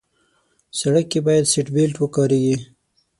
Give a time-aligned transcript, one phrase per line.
[0.79, 2.55] سړک کې باید سیټ بیلټ وکارېږي.